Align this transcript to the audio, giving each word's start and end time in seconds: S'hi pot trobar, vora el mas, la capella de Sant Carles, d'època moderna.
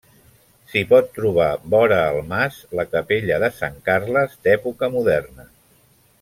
S'hi 0.69 0.81
pot 0.93 1.11
trobar, 1.17 1.49
vora 1.73 1.99
el 2.13 2.17
mas, 2.31 2.57
la 2.81 2.87
capella 2.95 3.37
de 3.45 3.51
Sant 3.59 3.77
Carles, 3.91 4.35
d'època 4.49 4.91
moderna. 4.97 5.49